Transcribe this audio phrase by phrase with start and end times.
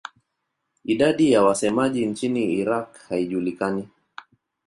[0.83, 3.89] Idadi ya wasemaji nchini Iraq haijulikani.